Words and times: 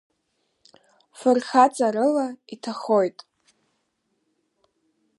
Фырхаҵарыла 1.17 2.27
иҭахоит… 2.53 3.19